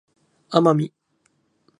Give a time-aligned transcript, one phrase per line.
[0.49, 0.91] 奄美